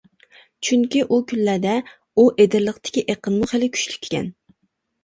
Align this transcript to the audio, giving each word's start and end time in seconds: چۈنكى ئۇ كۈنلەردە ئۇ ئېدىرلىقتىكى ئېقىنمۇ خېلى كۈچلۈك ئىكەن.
چۈنكى 0.69 1.03
ئۇ 1.07 1.19
كۈنلەردە 1.33 1.75
ئۇ 2.17 2.27
ئېدىرلىقتىكى 2.33 3.05
ئېقىنمۇ 3.09 3.53
خېلى 3.55 3.73
كۈچلۈك 3.79 4.11
ئىكەن. 4.11 4.35